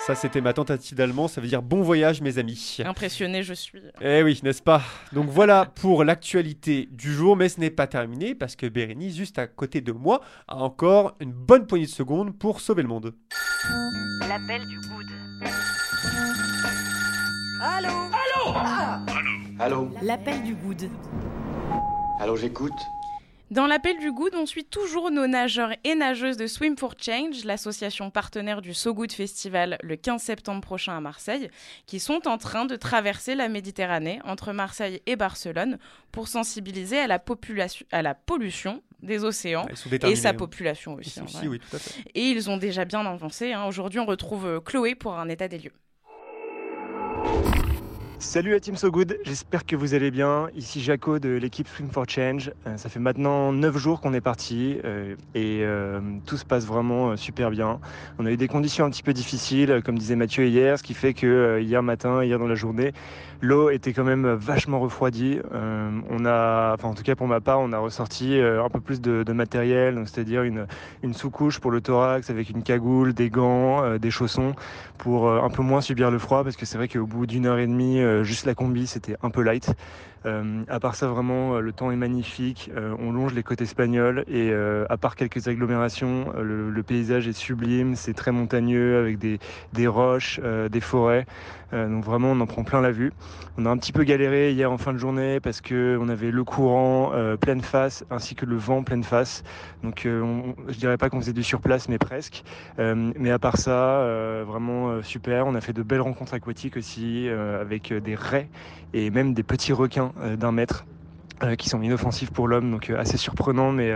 Ça, 0.07 0.15
c'était 0.15 0.41
ma 0.41 0.53
tentative 0.53 0.97
d'allemand, 0.97 1.27
ça 1.27 1.41
veut 1.41 1.49
dire 1.49 1.63
bon 1.63 1.83
voyage, 1.83 2.21
mes 2.21 2.39
amis. 2.39 2.79
Impressionné, 2.85 3.43
je 3.43 3.55
suis. 3.55 3.81
Eh 4.01 4.23
oui, 4.23 4.39
n'est-ce 4.45 4.63
pas? 4.63 4.81
Donc 5.13 5.29
voilà 5.29 5.65
pour 5.65 6.05
l'actualité 6.05 6.89
du 6.93 7.13
jour, 7.13 7.37
mais 7.37 7.49
ce 7.49 7.59
n'est 7.59 7.71
pas 7.71 7.89
terminé 7.89 8.37
parce 8.37 8.55
que 8.55 8.67
Bérénice, 8.67 9.17
juste 9.17 9.37
à 9.41 9.49
côté 9.49 9.81
de 9.81 9.91
moi, 9.91 10.21
a 10.47 10.59
encore 10.59 11.17
une 11.19 11.33
bonne 11.33 11.67
poignée 11.67 11.87
de 11.87 11.91
secondes 11.91 12.39
pour 12.39 12.61
sauver 12.61 12.83
le 12.83 12.89
monde. 12.89 13.15
L'appel 14.29 14.65
du 14.69 14.77
good. 14.77 15.07
Allô? 19.59 19.91
L'appel 20.03 20.41
du 20.45 20.55
good. 20.55 20.89
Allô, 22.21 22.37
j'écoute 22.37 22.79
Dans 23.53 23.69
l'appel 23.69 23.97
du 24.01 24.11
good, 24.11 24.35
on 24.35 24.45
suit 24.45 24.65
toujours 24.65 25.13
nos 25.13 25.29
nageurs 25.29 25.71
et 25.85 25.95
nageuses 25.95 26.37
de 26.37 26.49
Swim 26.49 26.77
for 26.77 26.95
Change, 27.01 27.45
l'association 27.45 28.11
partenaire 28.11 28.61
du 28.61 28.75
So 28.75 28.93
Good 28.93 29.13
Festival 29.13 29.79
le 29.85 29.95
15 29.95 30.21
septembre 30.21 30.61
prochain 30.61 30.97
à 30.97 31.01
Marseille, 31.01 31.49
qui 31.87 32.01
sont 32.01 32.27
en 32.27 32.39
train 32.39 32.65
de 32.65 32.75
traverser 32.75 33.37
la 33.37 33.49
Méditerranée 33.49 34.19
entre 34.25 34.53
Marseille 34.53 35.01
et 35.07 35.15
Barcelone 35.15 35.79
pour 36.11 36.27
sensibiliser 36.27 36.99
à 36.99 37.07
la, 37.07 37.21
population, 37.21 37.87
à 37.93 38.03
la 38.03 38.17
pollution 38.17 38.83
des 39.01 39.23
océans 39.23 39.67
sont 39.75 39.91
et 39.91 40.17
sa 40.17 40.31
hein. 40.31 40.35
population 40.35 40.95
aussi. 40.95 41.11
Ici 41.11 41.21
en 41.21 41.25
aussi, 41.27 41.37
vrai. 41.37 41.47
oui, 41.47 41.61
tout 41.61 41.77
à 41.77 41.79
fait. 41.79 42.03
Et 42.17 42.23
ils 42.31 42.51
ont 42.51 42.57
déjà 42.57 42.85
bien 42.85 43.07
avancé. 43.07 43.53
hein. 43.53 43.65
Aujourd'hui, 43.67 44.01
on 44.01 44.07
retrouve 44.07 44.47
euh, 44.47 44.61
Chloé 44.61 44.97
pour 44.97 45.17
un 45.17 45.29
état 45.29 45.47
des 45.47 45.59
lieux. 45.59 45.73
Salut 48.19 48.55
à 48.55 48.61
Team 48.61 48.77
So 48.77 48.91
Good, 48.91 49.19
j'espère 49.25 49.67
que 49.67 49.77
vous 49.77 49.93
allez 49.93 50.11
bien. 50.11 50.49
Ici 50.57 50.81
Jaco 50.81 51.19
de 51.19 51.29
l'équipe 51.29 51.69
Swim 51.69 51.91
for 51.91 52.07
Change. 52.09 52.51
Euh, 52.67 52.79
ça 52.79 52.89
fait 52.89 52.99
maintenant 52.99 53.53
9 53.53 53.77
jours 53.77 54.01
qu'on 54.01 54.15
est 54.15 54.23
parti 54.23 54.79
euh, 54.85 55.17
et 55.35 55.61
euh, 55.63 56.01
tout 56.25 56.39
se 56.39 56.47
passe 56.47 56.65
vraiment 56.65 57.15
super 57.19 57.51
bien. 57.51 57.79
On 58.19 58.25
a 58.25 58.31
eu 58.31 58.39
des 58.39 58.49
conditions 58.49 58.87
un 58.87 58.91
petit 58.91 59.03
peu 59.03 59.13
difficiles, 59.13 59.83
comme 59.85 59.99
disait 59.99 60.17
Mathieu 60.17 60.47
hier, 60.47 60.79
ce 60.79 60.83
qui 60.83 60.95
fait 60.95 61.13
que 61.13 61.61
hier 61.61 61.83
matin, 61.83 62.25
hier 62.25 62.39
dans 62.39 62.47
la 62.47 62.55
journée, 62.55 62.93
l'eau 63.41 63.71
était 63.71 63.93
quand 63.93 64.05
même 64.05 64.27
vachement 64.35 64.81
refroidie. 64.81 65.39
Euh, 65.53 65.91
on 66.11 66.25
a, 66.25 66.75
enfin 66.75 66.89
en 66.89 66.95
tout 66.95 67.03
cas 67.03 67.15
pour 67.15 67.27
ma 67.27 67.41
part, 67.41 67.61
on 67.61 67.73
a 67.73 67.79
ressorti 67.79 68.39
euh, 68.39 68.65
un 68.65 68.69
peu 68.69 68.81
plus 68.81 69.01
de, 69.01 69.33
matériel, 69.33 70.03
c'est-à-dire 70.07 70.43
une, 70.43 70.67
sous-couche 71.13 71.61
pour 71.61 71.71
le 71.71 71.81
thorax 71.81 72.31
avec 72.31 72.51
une 72.51 72.63
cagoule, 72.63 73.13
des 73.13 73.29
gants, 73.29 73.85
euh, 73.85 73.99
des 73.99 74.11
chaussons 74.11 74.55
pour 74.99 75.31
un 75.31 75.51
peu 75.51 75.63
moins 75.63 75.81
subir 75.81 76.11
le 76.11 76.19
froid 76.19 76.43
parce 76.43 76.57
que 76.57 76.65
c'est 76.65 76.79
vrai 76.79 76.89
qu'au 76.89 77.07
bout 77.07 77.27
d'une 77.27 77.47
heure 77.47 77.59
et 77.59 77.67
demie, 77.67 78.01
juste 78.23 78.47
la 78.47 78.55
combi 78.55 78.87
c'était 78.87 79.17
un 79.23 79.31
peu 79.31 79.43
light. 79.43 79.73
À 80.25 80.81
part 80.81 80.97
ça, 80.97 81.07
vraiment, 81.07 81.61
le 81.61 81.73
temps 81.73 81.93
est 81.93 81.97
magnifique. 81.97 82.71
On 82.99 83.13
longe 83.13 83.33
les 83.33 83.45
côtes 83.45 83.61
espagnoles 83.61 84.25
et 84.27 84.53
à 84.53 84.97
part 84.97 85.15
quelques 85.15 85.47
agglomérations, 85.47 86.33
le, 86.43 86.71
le 86.71 86.83
paysage 86.83 87.29
est 87.29 87.33
sublime. 87.33 87.95
C'est 87.95 88.15
très 88.15 88.33
montagneux 88.33 88.99
avec 88.99 89.19
des, 89.19 89.39
des 89.73 89.87
roches, 89.87 90.41
des 90.41 90.81
forêts. 90.81 91.27
Donc 91.73 92.03
vraiment, 92.03 92.33
on 92.33 92.41
en 92.41 92.47
prend 92.47 92.65
plein 92.65 92.81
la 92.81 92.91
vue. 92.91 93.13
On 93.59 93.65
a 93.65 93.71
un 93.71 93.79
petit 93.79 93.93
peu 93.93 94.05
galéré 94.05 94.53
hier 94.53 94.71
en 94.71 94.77
fin 94.77 94.93
de 94.93 94.99
journée 94.99 95.41
parce 95.41 95.63
que 95.63 95.99
on 96.01 96.09
avait 96.11 96.31
le 96.31 96.45
courant 96.45 97.13
euh, 97.15 97.37
pleine 97.37 97.63
face 97.63 98.05
ainsi 98.11 98.35
que 98.35 98.45
le 98.45 98.57
vent 98.57 98.83
pleine 98.83 99.03
face. 99.03 99.43
Donc 99.83 100.05
euh, 100.05 100.43
je 100.69 100.79
dirais 100.79 100.99
pas 100.99 101.09
qu'on 101.09 101.21
faisait 101.21 101.33
du 101.33 101.43
surplace, 101.43 101.89
mais 101.89 101.99
presque. 101.99 102.45
Euh, 102.79 103.13
mais 103.17 103.31
à 103.31 103.39
part 103.39 103.57
ça, 103.57 104.05
vraiment 104.47 105.03
super. 105.03 105.47
On 105.47 105.55
a 105.55 105.61
fait 105.61 105.73
de 105.73 105.83
belles 105.83 106.01
rencontres 106.01 106.35
aquatiques 106.35 106.77
aussi 106.77 107.29
avec 107.29 107.93
des 107.93 108.15
raies 108.15 108.49
et 108.93 109.11
même 109.11 109.35
des 109.35 109.43
petits 109.43 109.73
requins 109.73 110.13
d'un 110.39 110.53
mètre. 110.53 110.85
Euh, 111.43 111.55
qui 111.55 111.69
sont 111.69 111.83
inoffensifs 111.83 112.31
pour 112.31 112.49
l'homme, 112.49 112.71
donc 112.71 112.89
euh, 112.89 112.99
assez 112.99 113.19
surprenant, 113.19 113.71
mais, 113.71 113.93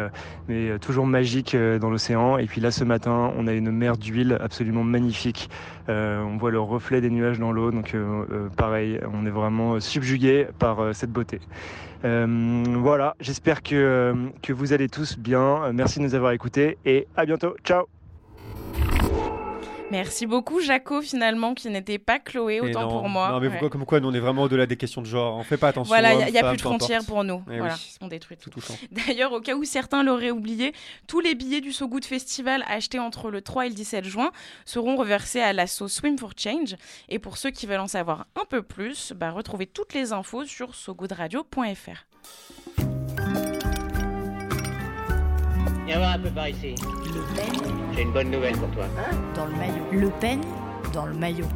euh, 0.50 0.78
toujours 0.78 1.06
magique 1.06 1.56
dans 1.56 1.88
l'océan. 1.88 2.37
Et 2.37 2.47
puis 2.47 2.61
là, 2.61 2.70
ce 2.70 2.85
matin, 2.85 3.32
on 3.37 3.47
a 3.47 3.52
une 3.52 3.70
mer 3.70 3.97
d'huile 3.97 4.37
absolument 4.40 4.85
magnifique. 4.85 5.49
On 5.88 6.37
voit 6.38 6.50
le 6.52 6.61
reflet 6.61 7.00
des 7.00 7.11
nuages 7.11 7.38
dans 7.40 7.50
l'eau, 7.50 7.73
donc 7.73 7.97
pareil, 8.56 9.00
on 9.12 9.26
est 9.26 9.30
vraiment 9.30 9.80
subjugué 9.80 10.47
par 10.59 10.94
cette 10.94 11.11
beauté. 11.11 11.40
Voilà, 12.04 13.16
j'espère 13.20 13.62
que, 13.62 14.14
vous 14.49 14.73
allez 14.73 14.88
tous 14.88 15.18
bien. 15.18 15.73
Merci 15.73 15.99
de 15.99 16.04
nous 16.04 16.14
avoir 16.14 16.32
écoutés 16.32 16.78
et 16.85 17.09
à 17.16 17.26
bientôt. 17.26 17.56
Ciao 17.64 18.00
Merci 19.90 20.26
beaucoup, 20.26 20.61
Jaco, 20.61 21.02
finalement, 21.02 21.54
qui 21.54 21.68
n'était 21.68 21.99
pas 21.99 22.18
Chloé, 22.18 22.61
autant 22.61 22.82
non, 22.82 22.88
pour 22.88 23.09
moi. 23.09 23.30
Non, 23.30 23.40
mais 23.40 23.47
Ouais. 23.47 23.50
pourquoi, 23.52 23.70
comme 23.70 23.85
quoi, 23.85 24.00
nous 24.00 24.09
on 24.09 24.14
est 24.14 24.20
vraiment 24.20 24.42
au-delà 24.44 24.66
des 24.66 24.76
questions 24.76 25.00
de 25.02 25.06
genre. 25.06 25.37
On 25.37 25.42
fait 25.42 25.56
pas 25.56 25.68
attention. 25.68 25.88
Voilà, 25.88 26.14
il 26.14 26.23
homme, 26.23 26.30
n'y 26.30 26.38
a, 26.38 26.49
plus 26.49 26.56
de 26.56 26.62
frontières 26.62 27.04
pour 27.04 27.25
nous. 27.25 27.42
Eh 27.50 27.59
voilà, 27.59 27.75
oui. 27.75 27.97
on 28.00 28.09
détruit 28.09 28.37
tout. 28.37 28.50
Tout 28.50 28.61
touchant. 28.61 28.75
D'ailleurs, 29.06 29.32
au 29.32 29.40
cas 29.40 29.54
où 29.54 29.64
certains 29.64 30.02
l'auraient 30.02 30.30
oublié, 30.30 30.73
tous 31.09 31.20
les 31.20 31.35
billets 31.35 31.61
du 31.61 31.73
So 31.73 31.88
Good 31.88 32.04
Festival 32.04 32.64
achetés 32.68 32.99
entre 33.00 33.30
le 33.30 33.42
3 33.42 33.66
et 33.66 33.68
le 33.70 33.75
17 33.75 34.04
juin 34.04 34.30
seront 34.64 34.97
reversés 34.97 35.40
à 35.40 35.52
l'asso 35.52 35.88
Swim 35.88 36.16
for 36.18 36.32
Change. 36.37 36.76
Et 37.09 37.18
pour 37.18 37.37
ceux 37.37 37.50
qui 37.50 37.66
veulent 37.66 37.80
en 37.80 37.88
savoir 37.88 38.26
un 38.40 38.44
peu 38.49 38.62
plus, 38.62 39.12
bah, 39.16 39.30
retrouvez 39.30 39.66
toutes 39.66 39.94
les 39.94 40.12
infos 40.12 40.44
sur 40.44 40.75
sogoodradio.fr. 40.75 42.06
Viens 45.87 45.99
voir 45.99 46.12
un 46.12 46.18
peu 46.20 46.30
par 46.30 46.49
ici. 46.49 46.75
Le 46.78 47.80
J'ai 47.94 48.02
une 48.02 48.12
bonne 48.12 48.30
nouvelle 48.30 48.56
pour 48.56 48.70
toi. 48.70 48.85
dans 49.35 49.47
le 49.47 49.52
maillot. 49.52 49.85
Le 49.92 50.11
Pen 50.20 50.40
dans 50.92 51.06
le 51.06 51.14
maillot. 51.14 51.47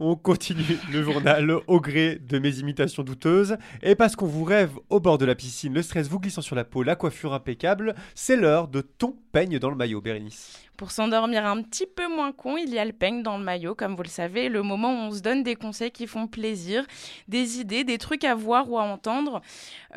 On 0.00 0.14
continue 0.14 0.62
le 0.92 1.02
journal 1.02 1.50
au 1.66 1.80
gré 1.80 2.16
de 2.16 2.38
mes 2.38 2.58
imitations 2.58 3.02
douteuses. 3.02 3.56
Et 3.82 3.94
parce 3.96 4.14
qu'on 4.14 4.26
vous 4.26 4.44
rêve 4.44 4.70
au 4.90 5.00
bord 5.00 5.18
de 5.18 5.24
la 5.24 5.34
piscine, 5.34 5.74
le 5.74 5.82
stress 5.82 6.08
vous 6.08 6.20
glissant 6.20 6.40
sur 6.42 6.54
la 6.54 6.64
peau, 6.64 6.82
la 6.84 6.94
coiffure 6.96 7.32
impeccable, 7.34 7.94
c'est 8.14 8.36
l'heure 8.36 8.68
de 8.68 8.80
ton 8.80 9.16
peigne 9.32 9.58
dans 9.58 9.70
le 9.70 9.76
maillot, 9.76 10.00
Bérénice. 10.00 10.62
Pour 10.76 10.92
s'endormir 10.92 11.44
un 11.44 11.60
petit 11.62 11.86
peu 11.86 12.06
moins 12.08 12.30
con, 12.30 12.56
il 12.56 12.72
y 12.72 12.78
a 12.78 12.84
le 12.84 12.92
peigne 12.92 13.24
dans 13.24 13.36
le 13.38 13.42
maillot, 13.44 13.74
comme 13.74 13.96
vous 13.96 14.04
le 14.04 14.08
savez, 14.08 14.48
le 14.48 14.62
moment 14.62 14.92
où 14.92 15.06
on 15.08 15.10
se 15.10 15.20
donne 15.20 15.42
des 15.42 15.56
conseils 15.56 15.90
qui 15.90 16.06
font 16.06 16.28
plaisir, 16.28 16.86
des 17.26 17.58
idées, 17.58 17.82
des 17.82 17.98
trucs 17.98 18.22
à 18.22 18.36
voir 18.36 18.70
ou 18.70 18.78
à 18.78 18.82
entendre, 18.82 19.40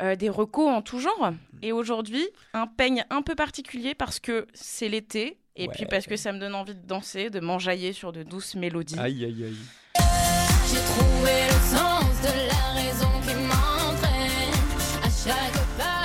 euh, 0.00 0.16
des 0.16 0.28
recos 0.28 0.68
en 0.68 0.82
tout 0.82 0.98
genre. 0.98 1.30
Et 1.62 1.70
aujourd'hui, 1.70 2.26
un 2.54 2.66
peigne 2.66 3.04
un 3.10 3.22
peu 3.22 3.36
particulier 3.36 3.94
parce 3.94 4.18
que 4.18 4.46
c'est 4.52 4.88
l'été. 4.88 5.38
Et 5.54 5.66
Ouais. 5.68 5.72
puis 5.74 5.84
parce 5.86 6.06
que 6.06 6.16
ça 6.16 6.32
me 6.32 6.38
donne 6.40 6.54
envie 6.54 6.74
de 6.74 6.80
danser, 6.84 7.28
de 7.28 7.38
m'enjailler 7.38 7.92
sur 7.92 8.10
de 8.10 8.22
douces 8.22 8.54
mélodies. 8.56 8.98
Aïe, 8.98 9.22
aïe, 9.24 9.44
aïe. 9.44 9.56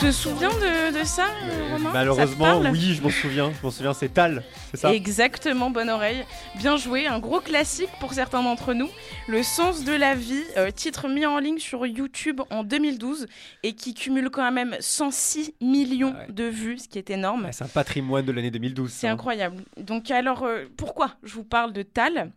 Te 0.08 0.12
souviens 0.12 0.50
de, 0.50 1.00
de 1.00 1.04
ça, 1.04 1.26
euh, 1.26 1.74
Romain? 1.74 1.90
Malheureusement, 1.92 2.62
oui, 2.72 2.94
je 2.94 3.02
m'en 3.02 3.10
souviens. 3.10 3.52
Je 3.52 3.66
m'en 3.66 3.72
souviens, 3.72 3.94
c'est 3.94 4.14
Tal, 4.14 4.44
c'est 4.72 4.78
ça? 4.78 4.94
Exactement, 4.94 5.70
bonne 5.70 5.90
oreille. 5.90 6.24
Bien 6.56 6.78
joué, 6.78 7.08
un 7.08 7.20
gros 7.20 7.42
classique 7.42 7.90
pour 8.00 8.14
certains 8.14 8.42
d'entre 8.42 8.74
nous. 8.74 8.90
Le 9.28 9.44
sens 9.44 9.84
de 9.84 9.92
la 9.92 10.16
vie, 10.16 10.44
euh, 10.56 10.72
titre 10.72 11.10
mis 11.10 11.26
en 11.26 11.40
ligne 11.40 11.60
sur 11.60 11.86
YouTube 11.86 12.42
en 12.50 12.64
2012 12.64 13.28
et 13.64 13.74
qui 13.74 13.94
cumule 13.94 14.30
quand 14.30 14.50
même 14.52 14.78
106 14.80 15.56
millions 15.62 16.16
de 16.30 16.46
vues, 16.46 16.78
ce 16.78 16.88
qui 16.88 16.98
est 16.98 17.10
énorme. 17.10 17.50
C'est 17.52 17.66
un 17.66 17.68
patrimoine 17.68 18.26
de 18.26 18.32
l'année 18.32 18.52
2012. 18.52 18.90
C'est 18.92 19.08
hein. 19.08 19.14
incroyable. 19.14 19.64
Donc 19.78 20.10
alors, 20.12 20.44
euh, 20.44 20.66
pourquoi 20.78 21.16
je 21.24 21.34
vous 21.34 21.44
parle 21.44 21.74
de 21.74 21.82
Tal? 21.82 22.32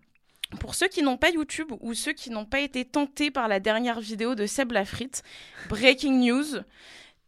Pour 0.58 0.74
ceux 0.74 0.88
qui 0.88 1.02
n'ont 1.02 1.16
pas 1.16 1.30
YouTube 1.30 1.72
ou 1.80 1.94
ceux 1.94 2.12
qui 2.12 2.30
n'ont 2.30 2.44
pas 2.44 2.60
été 2.60 2.84
tentés 2.84 3.30
par 3.30 3.48
la 3.48 3.60
dernière 3.60 4.00
vidéo 4.00 4.34
de 4.34 4.46
Seb 4.46 4.72
Lafrite, 4.72 5.22
breaking 5.68 6.26
news, 6.26 6.62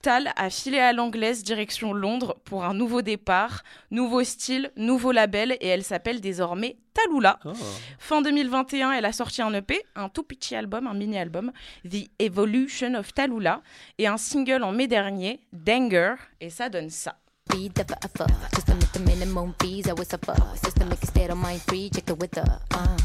Tal 0.02 0.32
a 0.34 0.50
filé 0.50 0.80
à 0.80 0.92
l'anglaise 0.92 1.44
direction 1.44 1.92
Londres 1.92 2.36
pour 2.44 2.64
un 2.64 2.74
nouveau 2.74 3.02
départ, 3.02 3.62
nouveau 3.92 4.24
style, 4.24 4.72
nouveau 4.76 5.12
label 5.12 5.56
et 5.60 5.68
elle 5.68 5.84
s'appelle 5.84 6.20
désormais 6.20 6.76
Talula. 6.92 7.38
Oh. 7.44 7.52
Fin 8.00 8.20
2021, 8.20 8.90
elle 8.92 9.04
a 9.04 9.12
sorti 9.12 9.42
un 9.42 9.54
EP, 9.54 9.80
un 9.94 10.08
tout 10.08 10.24
petit 10.24 10.56
album, 10.56 10.88
un 10.88 10.94
mini-album, 10.94 11.52
The 11.88 12.10
Evolution 12.18 12.94
of 12.94 13.14
Talula, 13.14 13.62
et 13.98 14.08
un 14.08 14.16
single 14.16 14.64
en 14.64 14.72
mai 14.72 14.88
dernier, 14.88 15.40
Danger, 15.52 16.16
et 16.40 16.50
ça 16.50 16.68
donne 16.68 16.90
ça. 16.90 17.21
Feed 17.50 17.74
the 17.74 17.84
forever, 17.84 18.32
just 18.54 18.66
to 18.66 18.74
make 18.74 18.92
the 18.92 19.00
minimum 19.00 19.54
fees 19.58 19.88
I 19.88 19.92
would 19.92 20.06
suffer. 20.06 20.36
Systemic 20.54 21.04
state 21.04 21.30
of 21.30 21.38
mind 21.38 21.60
free, 21.62 21.90
check 21.90 22.06
the 22.06 22.14
wither. 22.14 22.60
Uh, 22.70 22.98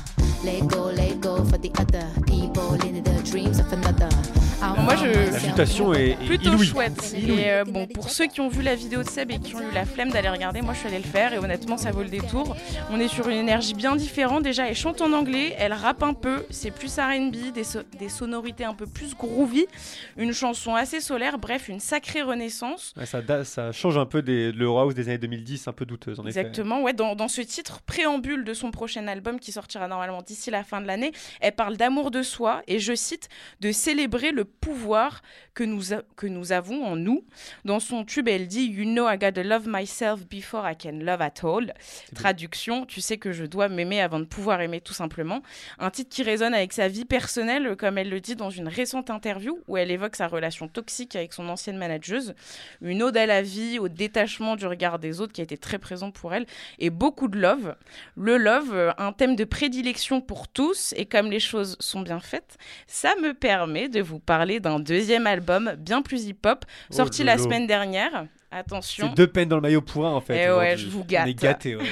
let 0.44 0.68
go, 0.68 0.84
let 0.86 1.20
go 1.20 1.44
for 1.44 1.58
the 1.58 1.72
other 1.78 2.08
people 2.26 2.74
in 2.86 3.04
the 3.04 3.24
dreams 3.24 3.60
of 3.60 3.72
another. 3.74 4.37
Moi, 4.60 4.96
je- 4.96 5.12
found 5.14 5.32
La 5.34 5.40
mutation 5.48 5.94
est, 5.94 6.10
est 6.12 6.16
plutôt 6.26 6.50
inouïe. 6.54 6.66
chouette. 6.68 7.14
Et 7.16 7.52
euh, 7.52 7.64
bon, 7.64 7.86
pour 7.88 8.10
ceux 8.10 8.26
qui 8.26 8.42
ont 8.42 8.50
vu 8.50 8.62
la 8.64 8.76
vidéo 8.76 9.04
de 9.04 9.10
Seb 9.10 9.32
et 9.32 9.40
qui 9.40 9.56
ont 9.56 9.62
eu 9.62 9.72
la 9.74 9.86
flemme 9.86 10.10
d'aller 10.10 10.30
regarder, 10.30 10.62
moi 10.62 10.74
je 10.74 10.80
suis 10.80 10.88
allée 10.88 10.98
le 10.98 11.04
faire 11.04 11.34
et 11.34 11.38
honnêtement 11.38 11.78
ça 11.78 11.92
vaut 11.92 12.02
le 12.04 12.10
détour. 12.10 12.56
On 12.92 13.00
est 13.00 13.08
sur 13.08 13.28
une 13.30 13.38
énergie 13.38 13.74
bien 13.76 13.96
différente. 13.96 14.44
Déjà, 14.44 14.68
elle 14.68 14.76
chante 14.76 15.02
en 15.02 15.12
anglais, 15.14 15.56
elle 15.60 15.74
rappe 15.74 16.02
un 16.04 16.14
peu, 16.14 16.46
c'est 16.50 16.72
plus 16.72 16.98
R&B, 16.98 17.52
des, 17.54 17.64
so- 17.64 17.80
des 18.00 18.10
sonorités 18.10 18.64
un 18.66 18.74
peu 18.74 18.88
plus 18.88 19.16
groovy, 19.16 19.66
une 20.18 20.34
chanson 20.34 20.74
assez 20.76 21.02
solaire, 21.02 21.38
bref, 21.38 21.68
une 21.70 21.80
sacrée 21.80 22.22
renaissance. 22.22 22.94
Ouais, 22.98 23.06
ça, 23.06 23.72
change 23.72 23.98
un 23.98 24.06
peu 24.06 24.22
des, 24.22 24.52
de 24.52 24.58
l'Euro 24.58 24.80
House 24.80 24.96
des 24.96 25.08
années 25.10 25.18
2010, 25.18 25.68
un 25.68 25.74
peu 25.74 25.86
douteuse 25.86 26.20
en 26.20 26.26
effet. 26.26 26.40
Exactement, 26.40 26.82
ouais, 26.82 26.94
dans, 26.94 27.16
dans 27.16 27.28
ce 27.28 27.42
titre 27.42 27.82
préambule 27.82 28.44
de 28.44 28.54
son 28.54 28.72
prochain 28.72 29.08
album 29.08 29.40
qui 29.40 29.52
sortira 29.52 29.88
normalement 29.88 30.22
d'ici 30.22 30.50
la 30.50 30.64
fin 30.64 30.82
de 30.82 30.88
l'année, 30.88 31.12
elle 31.42 31.52
parle 31.54 31.78
d'amour 31.78 32.10
de 32.12 32.24
soi 32.24 32.62
et 32.68 32.80
je 32.80 32.96
cite 32.96 33.30
de 33.62 33.72
célébrer 33.72 34.32
le 34.32 34.47
pouvoir 34.62 35.22
que 35.58 35.64
nous, 35.64 35.92
a- 35.92 36.04
que 36.16 36.28
nous 36.28 36.52
avons 36.52 36.86
en 36.86 36.96
nous. 36.96 37.26
Dans 37.66 37.80
son 37.80 38.06
tube, 38.06 38.28
elle 38.28 38.46
dit 38.48 38.66
You 38.68 38.84
know 38.86 39.10
I 39.10 39.18
gotta 39.18 39.42
love 39.42 39.68
myself 39.68 40.28
before 40.30 40.70
I 40.70 40.76
can 40.78 41.00
love 41.02 41.20
at 41.20 41.44
all. 41.44 41.74
Traduction, 42.14 42.86
tu 42.86 43.02
sais 43.02 43.18
que 43.18 43.32
je 43.32 43.44
dois 43.44 43.68
m'aimer 43.68 44.00
avant 44.00 44.20
de 44.20 44.26
pouvoir 44.26 44.62
aimer 44.62 44.82
tout 44.82 44.94
simplement. 44.94 45.42
Un 45.80 45.90
titre 45.90 46.12
qui 46.12 46.22
résonne 46.22 46.54
avec 46.54 46.74
sa 46.74 46.88
vie 46.88 47.06
personnelle, 47.06 47.76
comme 47.76 47.98
elle 47.98 48.10
le 48.12 48.20
dit 48.20 48.36
dans 48.36 48.52
une 48.52 48.68
récente 48.68 49.10
interview 49.10 49.58
où 49.68 49.78
elle 49.78 49.90
évoque 49.90 50.16
sa 50.16 50.28
relation 50.28 50.68
toxique 50.68 51.16
avec 51.16 51.34
son 51.34 51.50
ancienne 51.50 51.78
manageuse, 51.78 52.36
une 52.82 53.02
ode 53.02 53.18
à 53.18 53.26
la 53.26 53.42
vie, 53.42 53.80
au 53.80 53.88
détachement 53.90 54.56
du 54.58 54.68
regard 54.68 55.00
des 55.00 55.22
autres 55.22 55.34
qui 55.34 55.42
a 55.42 55.44
été 55.44 55.58
très 55.58 55.80
présent 55.80 56.12
pour 56.12 56.36
elle, 56.36 56.46
et 56.78 56.92
beaucoup 56.92 57.28
de 57.30 57.40
love. 57.40 57.76
Le 58.16 58.38
love, 58.38 58.76
euh, 58.76 58.92
un 59.00 59.12
thème 59.12 59.36
de 59.36 59.44
prédilection 59.44 60.22
pour 60.22 60.48
tous, 60.48 60.94
et 60.98 61.08
comme 61.08 61.32
les 61.32 61.40
choses 61.40 61.78
sont 61.80 62.02
bien 62.02 62.20
faites, 62.20 62.58
ça 62.86 63.16
me 63.24 63.34
permet 63.34 63.90
de 63.90 64.02
vous 64.02 64.20
parler 64.20 64.60
d'un 64.60 64.80
deuxième 64.80 65.26
album 65.26 65.47
bien 65.78 66.02
plus 66.02 66.26
hip-hop, 66.26 66.66
Oh, 66.92 66.94
sorti 66.94 67.24
la 67.24 67.38
semaine 67.38 67.68
dernière. 67.68 68.26
Attention. 68.52 69.08
C'est 69.10 69.16
deux 69.16 69.28
peines 69.28 69.50
dans 69.50 69.58
le 69.58 69.62
maillot 69.62 69.82
pour 69.82 70.06
un 70.06 70.12
en 70.12 70.22
fait. 70.22 70.46
Eh 70.46 70.52
ouais, 70.52 70.78
je 70.78 70.88
vous 70.88 71.02
On 71.02 71.06
gâte. 71.06 71.28
est 71.28 71.34
gâtés, 71.34 71.76
ouais, 71.76 71.86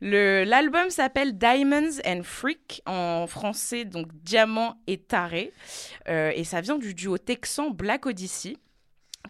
L'album 0.00 0.90
s'appelle 0.90 1.38
Diamonds 1.38 2.00
and 2.06 2.20
Freak, 2.24 2.82
en 2.86 3.26
français, 3.26 3.84
donc 3.84 4.08
Diamant 4.22 4.76
et 4.86 4.98
Taré. 4.98 5.52
Euh, 6.08 6.32
et 6.34 6.44
ça 6.44 6.60
vient 6.60 6.76
du 6.78 6.92
duo 6.92 7.18
texan 7.18 7.70
Black 7.70 8.06
Odyssey 8.06 8.56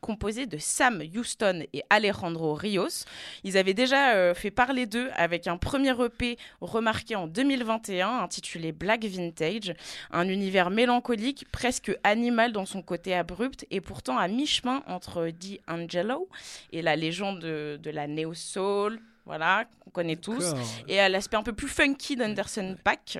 composé 0.07 0.47
de 0.47 0.57
Sam 0.57 1.03
Houston 1.17 1.65
et 1.73 1.83
Alejandro 1.91 2.55
Rios. 2.55 3.05
Ils 3.43 3.59
avaient 3.59 3.75
déjà 3.75 4.15
euh, 4.15 4.35
fait 4.35 4.53
parler 4.53 4.87
d'eux 4.87 5.11
avec 5.15 5.49
un 5.49 5.57
premier 5.57 6.01
EP 6.01 6.39
remarqué 6.61 7.17
en 7.17 7.27
2021 7.27 8.21
intitulé 8.21 8.71
Black 8.71 9.05
Vintage, 9.05 9.75
un 10.13 10.29
univers 10.29 10.71
mélancolique, 10.71 11.47
presque 11.51 11.91
animal 12.05 12.53
dans 12.53 12.67
son 12.67 12.83
côté 12.83 13.15
abrupt 13.15 13.67
et 13.73 13.81
pourtant 13.81 14.17
à 14.17 14.29
mi-chemin 14.29 14.85
entre 14.87 15.29
D'Angelo 15.31 16.29
et 16.71 16.83
la 16.83 16.95
légende 16.95 17.41
de, 17.41 17.81
de 17.83 17.91
la 17.91 18.07
neo 18.07 18.33
soul, 18.33 19.01
voilà, 19.26 19.64
qu'on 19.80 19.90
connaît 19.90 20.16
tous, 20.16 20.54
et 20.88 21.00
à 21.00 21.09
l'aspect 21.09 21.37
un 21.37 21.42
peu 21.42 21.52
plus 21.52 21.68
funky 21.68 22.16
d'Anderson 22.16 22.76
Pack. 22.83 23.18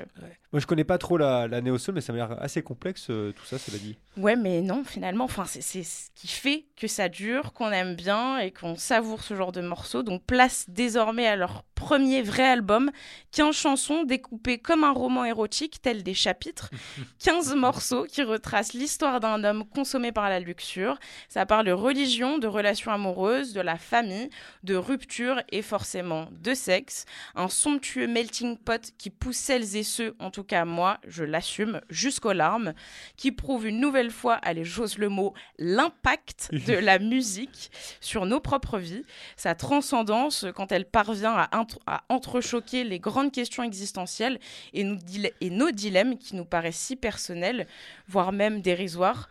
Moi, 0.52 0.60
je 0.60 0.66
connais 0.66 0.84
pas 0.84 0.96
trop 0.96 1.18
la, 1.18 1.48
la 1.48 1.60
néo-soul, 1.60 1.96
mais 1.96 2.00
ça 2.00 2.12
m'a 2.12 2.18
l'air 2.18 2.40
assez 2.40 2.62
complexe, 2.62 3.08
euh, 3.10 3.32
tout 3.32 3.44
ça, 3.44 3.58
cela 3.58 3.76
dit. 3.76 3.98
Ouais, 4.16 4.36
mais 4.36 4.62
non, 4.62 4.84
finalement, 4.84 5.25
enfin, 5.25 5.44
c'est 5.44 5.60
c'est 5.60 5.82
ce 5.82 6.08
qui 6.14 6.28
fait 6.28 6.64
que 6.76 6.86
ça 6.86 7.08
dure, 7.08 7.52
qu'on 7.52 7.70
aime 7.72 7.96
bien 7.96 8.38
et 8.38 8.52
qu'on 8.52 8.76
savoure 8.76 9.22
ce 9.22 9.34
genre 9.34 9.52
de 9.52 9.60
morceaux. 9.60 10.02
Donc, 10.02 10.22
place 10.25 10.64
désormais 10.68 11.26
à 11.26 11.36
leur 11.36 11.64
premier 11.76 12.23
vrai 12.23 12.42
album, 12.42 12.90
15 13.33 13.54
chansons 13.54 14.02
découpées 14.02 14.59
comme 14.59 14.83
un 14.83 14.92
roman 14.92 15.25
érotique, 15.25 15.80
tel 15.80 16.02
des 16.02 16.14
chapitres, 16.14 16.71
15 17.23 17.54
morceaux 17.54 18.04
qui 18.04 18.23
retracent 18.23 18.73
l'histoire 18.73 19.21
d'un 19.21 19.45
homme 19.45 19.64
consommé 19.64 20.11
par 20.11 20.28
la 20.28 20.40
luxure. 20.40 20.99
Ça 21.28 21.47
parle 21.47 21.66
de 21.66 21.73
religion, 21.73 22.38
de 22.38 22.47
relations 22.47 22.90
amoureuses, 22.90 23.52
de 23.52 23.61
la 23.61 23.76
famille, 23.76 24.30
de 24.64 24.75
rupture 24.75 25.42
et 25.52 25.62
forcément 25.62 26.28
de 26.33 26.54
sexe. 26.54 27.04
Un 27.35 27.49
somptueux 27.49 28.06
melting 28.06 28.56
pot 28.56 28.92
qui 28.99 29.11
pousse 29.11 29.37
celles 29.37 29.76
et 29.76 29.85
ceux, 29.85 30.16
en 30.18 30.30
tout 30.30 30.45
cas 30.45 30.64
moi, 30.64 30.99
je 31.06 31.25
l'assume, 31.25 31.80
jusqu'aux 31.90 32.33
larmes, 32.33 32.73
qui 33.16 33.33
prouve 33.33 33.66
une 33.66 33.80
nouvelle 33.80 34.11
fois, 34.11 34.37
allez, 34.37 34.64
j'ose 34.64 34.97
le 34.97 35.11
mot, 35.11 35.35
l'impact 35.59 36.49
de 36.52 36.73
la 36.78 36.99
musique 36.99 37.71
sur 38.00 38.25
nos 38.25 38.40
propres 38.40 38.78
vies, 38.78 39.04
sa 39.37 39.54
transcendance 39.54 40.47
quand 40.54 40.73
elle 40.73 40.87
parvient 40.87 41.35
à, 41.35 41.65
int- 41.66 41.78
à 41.87 42.04
entrechoquer 42.08 42.85
les 42.85 42.99
grandes 42.99 43.32
questions 43.32 43.62
existentielles 43.62 44.38
et, 44.73 44.85
nos 44.85 45.70
dilemmes 45.70 46.18
qui 46.18 46.37
nous 46.37 46.44
paraissent 46.44 46.76
si 46.76 46.96
personnels, 46.96 47.66
voire 48.08 48.32
même 48.32 48.61
dérisoires. 48.61 49.28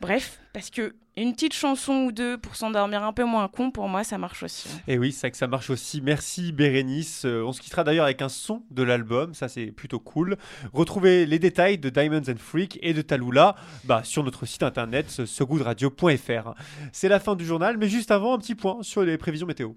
Bref, 0.00 0.40
parce 0.52 0.70
que 0.70 0.94
une 1.18 1.32
petite 1.32 1.54
chanson 1.54 2.04
ou 2.04 2.12
deux 2.12 2.36
pour 2.36 2.56
s'endormir 2.56 3.02
un 3.02 3.14
peu 3.14 3.24
moins 3.24 3.48
con, 3.48 3.70
pour 3.70 3.88
moi, 3.88 4.04
ça 4.04 4.18
marche 4.18 4.42
aussi. 4.42 4.68
Et 4.86 4.98
oui, 4.98 5.12
c'est 5.12 5.30
que 5.30 5.36
ça 5.38 5.46
marche 5.46 5.70
aussi. 5.70 6.02
Merci 6.02 6.52
Bérénice. 6.52 7.24
Euh, 7.24 7.42
on 7.42 7.52
se 7.54 7.60
quittera 7.62 7.84
d'ailleurs 7.84 8.04
avec 8.04 8.20
un 8.20 8.28
son 8.28 8.62
de 8.70 8.82
l'album, 8.82 9.32
ça 9.32 9.48
c'est 9.48 9.66
plutôt 9.68 9.98
cool. 9.98 10.36
Retrouvez 10.74 11.24
les 11.24 11.38
détails 11.38 11.78
de 11.78 11.88
Diamonds 11.88 12.28
and 12.28 12.36
Freak 12.38 12.78
et 12.82 12.92
de 12.92 13.00
Talula 13.00 13.56
bah, 13.84 14.02
sur 14.04 14.24
notre 14.24 14.44
site 14.44 14.62
internet 14.62 15.24
sogoodradio.fr. 15.24 16.54
C'est 16.92 17.08
la 17.08 17.18
fin 17.18 17.34
du 17.34 17.46
journal, 17.46 17.78
mais 17.78 17.88
juste 17.88 18.10
avant, 18.10 18.34
un 18.34 18.38
petit 18.38 18.54
point 18.54 18.82
sur 18.82 19.02
les 19.02 19.16
prévisions 19.16 19.46
météo. 19.46 19.70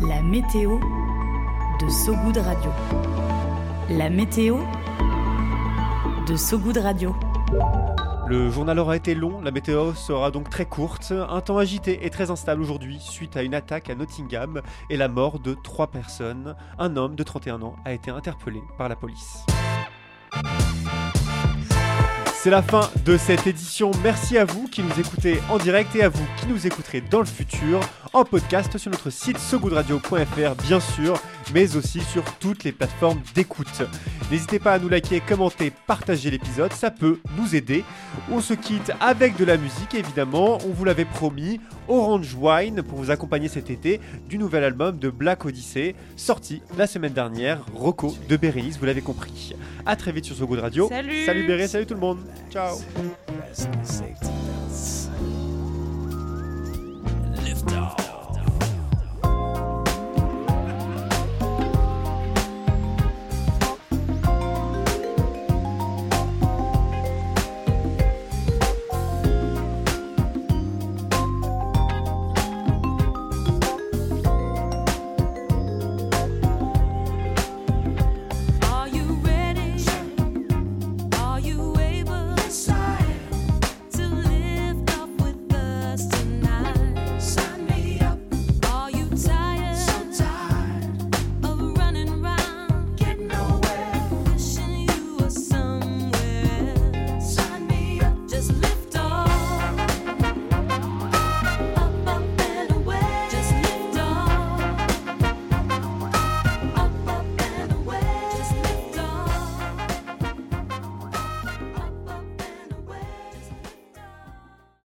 La 0.00 0.22
météo 0.22 0.78
de 1.78 1.88
So 1.90 2.16
Good 2.16 2.38
Radio. 2.38 2.70
La 3.90 4.08
météo 4.08 4.56
de 6.26 6.36
So 6.36 6.58
Good 6.58 6.78
Radio. 6.78 7.14
Le 8.26 8.48
journal 8.50 8.78
aura 8.78 8.96
été 8.96 9.14
long, 9.14 9.42
la 9.42 9.50
météo 9.50 9.92
sera 9.92 10.30
donc 10.30 10.48
très 10.48 10.64
courte. 10.64 11.12
Un 11.12 11.40
temps 11.42 11.58
agité 11.58 12.06
et 12.06 12.10
très 12.10 12.30
instable 12.30 12.62
aujourd'hui 12.62 12.98
suite 12.98 13.36
à 13.36 13.42
une 13.42 13.54
attaque 13.54 13.90
à 13.90 13.94
Nottingham 13.94 14.62
et 14.88 14.96
la 14.96 15.08
mort 15.08 15.38
de 15.38 15.52
trois 15.52 15.88
personnes. 15.88 16.56
Un 16.78 16.96
homme 16.96 17.14
de 17.14 17.22
31 17.22 17.60
ans 17.60 17.76
a 17.84 17.92
été 17.92 18.10
interpellé 18.10 18.62
par 18.78 18.88
la 18.88 18.96
police. 18.96 19.44
C'est 22.42 22.48
la 22.48 22.62
fin 22.62 22.88
de 23.04 23.18
cette 23.18 23.46
édition. 23.46 23.90
Merci 24.02 24.38
à 24.38 24.46
vous 24.46 24.66
qui 24.66 24.82
nous 24.82 24.98
écoutez 24.98 25.40
en 25.50 25.58
direct 25.58 25.94
et 25.94 26.04
à 26.04 26.08
vous 26.08 26.24
qui 26.38 26.46
nous 26.46 26.66
écouterez 26.66 27.02
dans 27.02 27.18
le 27.18 27.26
futur 27.26 27.80
en 28.14 28.24
podcast 28.24 28.78
sur 28.78 28.90
notre 28.90 29.10
site 29.10 29.36
sogoodradio.fr 29.36 30.54
bien 30.66 30.80
sûr, 30.80 31.20
mais 31.52 31.76
aussi 31.76 32.00
sur 32.00 32.24
toutes 32.38 32.64
les 32.64 32.72
plateformes 32.72 33.20
d'écoute. 33.34 33.82
N'hésitez 34.30 34.58
pas 34.58 34.72
à 34.72 34.78
nous 34.78 34.88
liker, 34.88 35.20
commenter, 35.20 35.70
partager 35.86 36.30
l'épisode, 36.30 36.72
ça 36.72 36.90
peut 36.90 37.20
nous 37.36 37.54
aider. 37.54 37.84
On 38.30 38.40
se 38.40 38.54
quitte 38.54 38.90
avec 39.00 39.36
de 39.36 39.44
la 39.44 39.58
musique 39.58 39.94
évidemment, 39.94 40.56
on 40.66 40.70
vous 40.70 40.86
l'avait 40.86 41.04
promis, 41.04 41.60
Orange 41.90 42.36
Wine 42.40 42.82
pour 42.82 42.98
vous 42.98 43.10
accompagner 43.10 43.48
cet 43.48 43.68
été 43.68 44.00
du 44.28 44.38
nouvel 44.38 44.62
album 44.62 44.98
de 44.98 45.10
Black 45.10 45.44
Odyssey, 45.44 45.96
sorti 46.16 46.62
la 46.78 46.86
semaine 46.86 47.12
dernière, 47.12 47.64
Rocco 47.74 48.14
de 48.28 48.36
Bérénice, 48.36 48.78
vous 48.78 48.86
l'avez 48.86 49.02
compris. 49.02 49.54
A 49.84 49.96
très 49.96 50.12
vite 50.12 50.24
sur 50.24 50.36
So 50.36 50.46
Good 50.46 50.60
Radio. 50.60 50.88
Salut 50.88 51.26
Salut 51.26 51.46
Béré, 51.46 51.66
salut 51.66 51.86
tout 51.86 51.94
le 51.94 52.00
monde. 52.00 52.18
Ciao 52.50 52.76